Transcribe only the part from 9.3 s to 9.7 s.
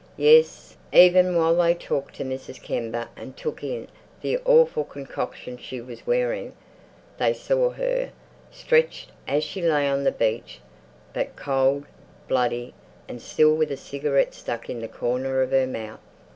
she